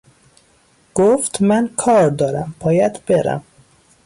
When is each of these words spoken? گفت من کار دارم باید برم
گفت 0.93 1.41
من 1.41 1.69
کار 1.77 2.09
دارم 2.09 2.55
باید 2.61 3.05
برم 3.05 3.43